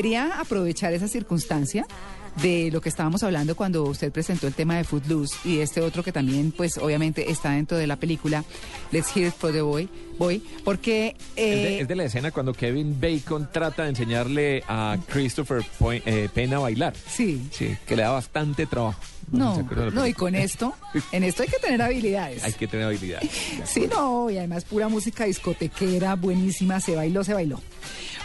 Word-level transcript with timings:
Quería 0.00 0.38
aprovechar 0.38 0.92
esa 0.92 1.08
circunstancia 1.08 1.84
de 2.40 2.70
lo 2.70 2.80
que 2.80 2.88
estábamos 2.88 3.24
hablando 3.24 3.56
cuando 3.56 3.82
usted 3.82 4.12
presentó 4.12 4.46
el 4.46 4.54
tema 4.54 4.76
de 4.76 4.84
Footloose 4.84 5.34
y 5.44 5.58
este 5.58 5.80
otro 5.80 6.04
que 6.04 6.12
también, 6.12 6.52
pues 6.52 6.78
obviamente 6.78 7.32
está 7.32 7.50
dentro 7.50 7.76
de 7.76 7.88
la 7.88 7.96
película 7.96 8.44
Let's 8.92 9.08
Hear 9.16 9.26
It 9.30 9.34
for 9.34 9.50
the 9.50 9.60
Boy, 9.60 9.88
boy 10.16 10.40
porque... 10.62 11.16
Es 11.34 11.44
de, 11.44 11.78
eh, 11.78 11.80
es 11.80 11.88
de 11.88 11.96
la 11.96 12.04
escena 12.04 12.30
cuando 12.30 12.52
Kevin 12.54 12.96
Bacon 13.00 13.48
trata 13.52 13.82
de 13.82 13.88
enseñarle 13.88 14.62
a 14.68 14.96
Christopher 15.08 15.64
Point- 15.80 16.02
eh, 16.06 16.28
Penn 16.32 16.54
a 16.54 16.60
bailar. 16.60 16.94
sí, 17.10 17.48
Sí, 17.50 17.76
que 17.84 17.96
le 17.96 18.02
da 18.02 18.10
bastante 18.12 18.66
trabajo. 18.66 19.00
no, 19.32 19.66
la 19.74 19.90
no, 19.90 20.06
y 20.06 20.14
con 20.14 20.36
esto, 20.36 20.74
en 21.10 21.24
esto 21.24 21.42
hay 21.42 21.48
que 21.48 21.58
tener 21.58 21.82
habilidades. 21.82 22.44
Hay 22.44 22.52
que 22.52 22.68
tener 22.68 22.86
habilidad. 22.86 23.20
Sí, 23.64 23.88
no, 23.92 24.30
y 24.30 24.38
además 24.38 24.64
pura 24.64 24.88
música 24.88 25.24
discotequera, 25.24 26.14
buenísima, 26.14 26.78
se 26.78 26.94
bailó, 26.94 27.24
se 27.24 27.34
bailó. 27.34 27.60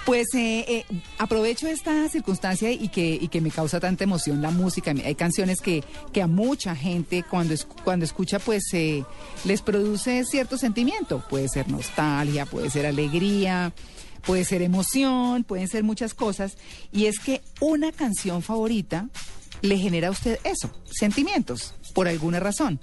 Pues 0.06 0.28
eh, 0.36 0.66
eh, 0.68 0.86
aprovecho 1.18 1.66
esta 1.68 2.10
circunstancia 2.10 2.70
y 2.72 2.90
que, 2.90 3.18
y 3.22 3.30
que 3.30 3.40
me 3.40 3.50
causa 3.52 3.80
tanta 3.80 4.04
emoción 4.04 4.42
la 4.42 4.52
música. 4.52 4.92
Hay 4.92 5.16
canciones 5.16 5.62
que, 5.62 5.82
que 6.12 6.22
a 6.22 6.28
mucha 6.28 6.76
gente 6.76 7.24
cuando, 7.24 7.54
es- 7.54 7.66
cuando 7.86 8.04
escucha 8.04 8.40
pues 8.40 8.64
eh, 8.74 9.06
les 9.46 9.62
produce 9.62 10.26
cierto 10.26 10.58
sentimiento. 10.58 11.24
Puede 11.30 11.48
ser 11.48 11.70
nostalgia, 11.70 12.46
puede 12.46 12.70
ser 12.70 12.86
alegría, 12.86 13.72
puede 14.26 14.44
ser 14.44 14.62
emoción, 14.62 15.46
pueden 15.46 15.70
ser 15.70 15.86
muchas 15.86 16.14
cosas. 16.14 16.58
Y 16.92 17.06
es 17.06 17.20
que 17.20 17.42
una 17.62 17.94
canción 17.94 18.42
favorita 18.42 19.08
le 19.62 19.78
genera 19.78 20.10
a 20.10 20.12
usted 20.12 20.38
eso, 20.44 20.70
sentimientos, 20.92 21.76
por 21.94 22.10
alguna 22.10 22.42
razón. 22.42 22.78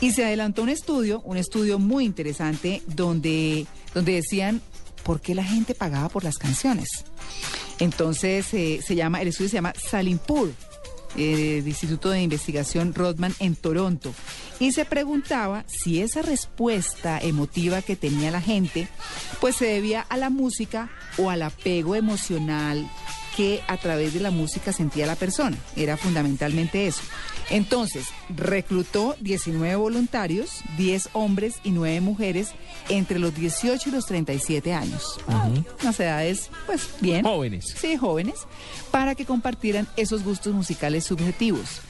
Y 0.00 0.12
se 0.12 0.24
adelantó 0.24 0.62
un 0.62 0.70
estudio, 0.70 1.20
un 1.26 1.36
estudio 1.36 1.78
muy 1.78 2.06
interesante, 2.06 2.80
donde, 2.86 3.66
donde 3.92 4.12
decían 4.14 4.62
por 5.06 5.20
qué 5.20 5.36
la 5.36 5.44
gente 5.44 5.74
pagaba 5.74 6.08
por 6.08 6.24
las 6.24 6.36
canciones. 6.36 6.88
Entonces, 7.78 8.52
eh, 8.52 8.80
se 8.84 8.96
llama, 8.96 9.22
el 9.22 9.28
estudio 9.28 9.48
se 9.48 9.54
llama 9.54 9.72
Salimpur, 9.76 10.52
eh, 11.16 11.62
Instituto 11.64 12.10
de 12.10 12.22
Investigación 12.22 12.92
Rodman 12.92 13.32
en 13.38 13.54
Toronto. 13.54 14.12
Y 14.58 14.72
se 14.72 14.84
preguntaba 14.84 15.64
si 15.68 16.02
esa 16.02 16.22
respuesta 16.22 17.20
emotiva 17.20 17.82
que 17.82 17.94
tenía 17.94 18.32
la 18.32 18.40
gente, 18.40 18.88
pues 19.40 19.54
se 19.54 19.66
debía 19.66 20.00
a 20.00 20.16
la 20.16 20.28
música 20.28 20.90
o 21.18 21.30
al 21.30 21.42
apego 21.42 21.94
emocional 21.94 22.90
que 23.36 23.60
a 23.68 23.76
través 23.76 24.14
de 24.14 24.20
la 24.20 24.30
música 24.30 24.72
sentía 24.72 25.06
la 25.06 25.14
persona. 25.16 25.56
Era 25.76 25.96
fundamentalmente 25.96 26.86
eso. 26.86 27.02
Entonces, 27.50 28.06
reclutó 28.34 29.14
19 29.20 29.76
voluntarios, 29.76 30.62
10 30.78 31.10
hombres 31.12 31.56
y 31.62 31.70
9 31.70 32.00
mujeres 32.00 32.50
entre 32.88 33.18
los 33.18 33.34
18 33.34 33.88
y 33.88 33.92
los 33.92 34.06
37 34.06 34.72
años. 34.72 35.20
Ah, 35.28 35.48
Unas 35.82 36.00
edades, 36.00 36.50
pues 36.66 36.88
bien. 37.00 37.24
Jóvenes. 37.24 37.74
Sí, 37.78 37.96
jóvenes, 37.96 38.34
para 38.90 39.14
que 39.14 39.24
compartieran 39.26 39.86
esos 39.96 40.24
gustos 40.24 40.54
musicales 40.54 41.04
subjetivos. 41.04 41.80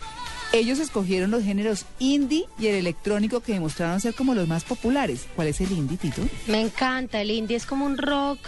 Ellos 0.53 0.79
escogieron 0.79 1.31
los 1.33 1.43
géneros 1.43 1.85
indie 1.99 2.47
y 2.59 2.69
el 2.69 2.77
electrónico 2.77 3.41
que 3.41 3.53
demostraron 3.53 4.01
ser 4.01 4.15
como 4.15 4.35
los 4.35 4.47
más 4.47 4.65
populares. 4.65 5.27
¿Cuál 5.35 5.49
es 5.49 5.61
el 5.61 5.73
indie, 5.73 5.97
Tito? 5.97 6.23
Me 6.47 6.61
encanta, 6.61 7.21
el 7.21 7.31
indie 7.33 7.57
es 7.57 7.67
como 7.67 7.85
un 7.85 7.99
rock 7.99 8.39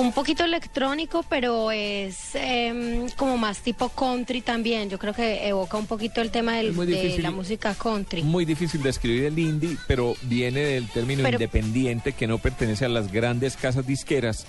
un 0.00 0.12
poquito 0.12 0.44
electrónico, 0.44 1.24
pero 1.28 1.70
es 1.70 2.34
em, 2.34 3.08
como 3.16 3.36
más 3.36 3.58
tipo 3.58 3.88
country 3.88 4.40
también. 4.40 4.88
Yo 4.90 4.98
creo 4.98 5.12
que 5.12 5.46
evoca 5.48 5.76
un 5.76 5.86
poquito 5.86 6.20
el 6.20 6.30
tema 6.30 6.56
del- 6.56 6.74
de 6.74 7.18
la 7.18 7.30
música 7.30 7.74
country. 7.74 8.22
Muy 8.22 8.44
difícil 8.44 8.82
de 8.82 8.90
escribir 8.90 9.24
el 9.24 9.38
indie, 9.38 9.76
pero 9.86 10.14
viene 10.22 10.60
del 10.60 10.88
término 10.88 11.22
Pero- 11.22 11.36
independiente 11.36 12.12
que 12.12 12.26
no 12.26 12.38
pertenece 12.38 12.84
a 12.84 12.88
las 12.88 13.10
grandes 13.12 13.56
casas 13.56 13.86
disqueras, 13.86 14.46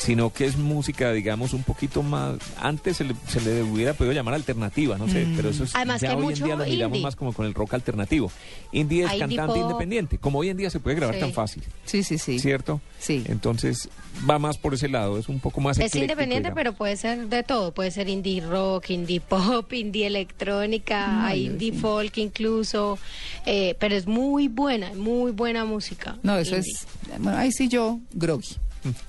sino 0.00 0.32
que 0.32 0.46
es 0.46 0.56
música, 0.56 1.12
digamos, 1.12 1.52
un 1.52 1.62
poquito 1.62 2.02
más. 2.02 2.38
Antes 2.58 2.96
se 2.96 3.04
le, 3.04 3.14
se 3.28 3.38
le 3.42 3.62
hubiera 3.62 3.92
podido 3.92 4.14
llamar 4.14 4.32
alternativa, 4.34 4.96
no 4.96 5.06
sé, 5.08 5.26
pero 5.36 5.50
eso 5.50 5.64
es. 5.64 5.74
Además 5.74 6.00
ya 6.00 6.08
que 6.08 6.14
hoy 6.22 6.32
en 6.32 6.44
día 6.44 6.56
lo 6.56 6.64
miramos 6.64 6.96
indie. 6.96 7.02
más 7.02 7.16
como 7.16 7.34
con 7.34 7.44
el 7.44 7.52
rock 7.52 7.74
alternativo. 7.74 8.32
Indie 8.72 9.04
es 9.04 9.12
cantante 9.18 9.58
independiente, 9.58 10.16
como 10.18 10.38
hoy 10.38 10.48
en 10.48 10.56
día 10.56 10.70
se 10.70 10.80
puede 10.80 10.96
grabar 10.96 11.16
Sí. 11.16 11.20
tan 11.20 11.32
fácil, 11.34 11.62
Sí, 11.84 12.02
sí, 12.02 12.16
sí. 12.16 12.38
¿cierto? 12.38 12.80
Sí. 12.98 13.24
Entonces 13.28 13.90
va 14.28 14.38
más 14.38 14.56
por 14.56 14.72
ese 14.74 14.88
lado, 14.88 15.18
es 15.18 15.28
un 15.28 15.38
poco 15.38 15.60
más. 15.60 15.78
Es 15.78 15.94
independiente, 15.94 16.48
digamos. 16.48 16.56
pero 16.56 16.72
puede 16.72 16.96
ser 16.96 17.28
de 17.28 17.42
todo. 17.42 17.72
Puede 17.72 17.90
ser 17.90 18.08
indie 18.08 18.40
rock, 18.40 18.88
indie 18.90 19.20
pop, 19.20 19.70
indie 19.74 20.06
electrónica, 20.06 21.26
Ay, 21.26 21.46
indie 21.46 21.72
sí. 21.72 21.78
folk 21.78 22.16
incluso. 22.18 22.98
eh, 23.46 23.74
pero 23.78 23.94
es 23.94 24.06
muy 24.06 24.48
buena, 24.48 24.92
muy 24.94 25.32
buena 25.32 25.64
música. 25.64 26.16
No, 26.22 26.36
eso 26.38 26.56
indie. 26.56 26.72
es. 26.72 26.86
Bueno, 27.18 27.36
ahí 27.38 27.52
sí 27.52 27.68
yo, 27.68 27.98
groggy. 28.12 28.56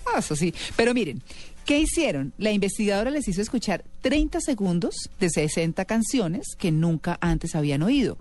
Ah, 0.06 0.20
eso 0.20 0.36
sí. 0.36 0.54
Pero 0.76 0.94
miren, 0.94 1.22
¿qué 1.66 1.80
hicieron? 1.80 2.34
La 2.38 2.52
investigadora 2.52 3.12
les 3.12 3.28
hizo 3.28 3.42
escuchar 3.42 3.84
30 4.02 4.42
segundos 4.42 4.96
de 5.20 5.30
60 5.30 5.86
canciones 5.86 6.56
que 6.58 6.72
nunca 6.72 7.18
antes 7.22 7.56
habían 7.56 7.84
oído. 7.84 8.18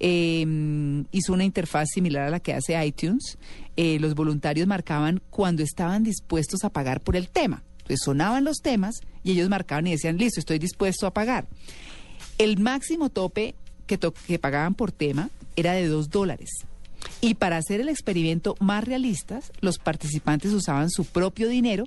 Eh, 0.00 1.04
hizo 1.12 1.32
una 1.32 1.44
interfaz 1.44 1.88
similar 1.92 2.24
a 2.24 2.30
la 2.30 2.40
que 2.40 2.52
hace 2.54 2.84
iTunes. 2.84 3.38
Eh, 3.76 3.98
los 4.00 4.14
voluntarios 4.14 4.66
marcaban 4.66 5.20
cuando 5.30 5.62
estaban 5.62 6.04
dispuestos 6.04 6.64
a 6.64 6.70
pagar 6.70 7.00
por 7.00 7.16
el 7.16 7.28
tema. 7.28 7.62
Entonces 7.78 8.00
sonaban 8.04 8.44
los 8.44 8.58
temas 8.58 9.00
y 9.22 9.32
ellos 9.32 9.48
marcaban 9.48 9.86
y 9.86 9.92
decían, 9.92 10.16
listo, 10.16 10.40
estoy 10.40 10.58
dispuesto 10.58 11.06
a 11.06 11.12
pagar. 11.12 11.46
El 12.38 12.58
máximo 12.58 13.10
tope 13.10 13.54
que, 13.86 13.98
que 13.98 14.38
pagaban 14.38 14.74
por 14.74 14.90
tema 14.90 15.30
era 15.56 15.72
de 15.72 15.86
dos 15.86 16.10
dólares. 16.10 16.50
Y 17.20 17.34
para 17.34 17.56
hacer 17.56 17.80
el 17.80 17.88
experimento 17.88 18.54
más 18.60 18.84
realista, 18.84 19.40
los 19.60 19.78
participantes 19.78 20.52
usaban 20.52 20.90
su 20.90 21.04
propio 21.04 21.48
dinero 21.48 21.86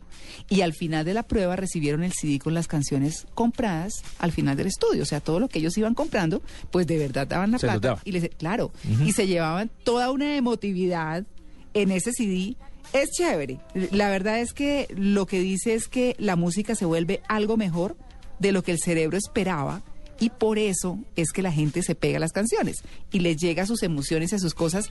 y 0.50 0.61
al 0.61 0.73
final 0.73 1.05
de 1.05 1.13
la 1.13 1.23
prueba 1.23 1.55
recibieron 1.55 2.03
el 2.03 2.13
CD 2.13 2.39
con 2.39 2.53
las 2.53 2.67
canciones 2.67 3.27
compradas 3.35 3.94
al 4.19 4.31
final 4.31 4.57
del 4.57 4.67
estudio. 4.67 5.03
O 5.03 5.06
sea, 5.06 5.19
todo 5.19 5.39
lo 5.39 5.47
que 5.47 5.59
ellos 5.59 5.77
iban 5.77 5.94
comprando, 5.94 6.41
pues 6.72 6.88
de 6.88 6.97
verdad 6.97 7.27
daban 7.27 7.51
la 7.51 7.59
Se 7.59 7.67
plata. 7.67 7.79
daba. 7.88 8.01
Y 8.06 8.11
les, 8.11 8.29
claro, 8.35 8.72
y 9.06 9.11
se 9.11 9.27
llevaban 9.27 9.69
toda 9.83 10.11
una 10.11 10.35
emotividad 10.35 11.25
en 11.73 11.91
ese 11.91 12.11
CD. 12.13 12.56
Es 12.94 13.11
chévere. 13.11 13.59
La 13.91 14.09
verdad 14.09 14.39
es 14.39 14.53
que 14.53 14.88
lo 14.95 15.25
que 15.25 15.39
dice 15.39 15.73
es 15.73 15.88
que 15.88 16.16
la 16.19 16.35
música 16.35 16.73
se 16.73 16.85
vuelve 16.85 17.22
algo 17.27 17.57
mejor 17.57 17.97
de 18.39 18.51
lo 18.51 18.63
que 18.63 18.72
el 18.72 18.79
cerebro 18.79 19.17
esperaba 19.17 19.81
y 20.19 20.29
por 20.29 20.59
eso 20.59 21.00
es 21.16 21.31
que 21.31 21.41
la 21.41 21.51
gente 21.51 21.83
se 21.83 21.95
pega 21.95 22.17
a 22.17 22.19
las 22.19 22.31
canciones 22.31 22.83
y 23.11 23.19
les 23.19 23.38
llega 23.38 23.63
a 23.63 23.67
sus 23.67 23.83
emociones 23.83 24.31
y 24.31 24.35
a 24.35 24.39
sus 24.39 24.53
cosas 24.53 24.89